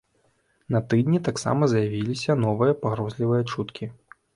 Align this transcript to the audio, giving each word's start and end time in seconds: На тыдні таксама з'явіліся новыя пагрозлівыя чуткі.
На 0.75 0.81
тыдні 0.93 1.21
таксама 1.29 1.69
з'явіліся 1.75 2.41
новыя 2.49 2.83
пагрозлівыя 2.85 3.51
чуткі. 3.51 3.97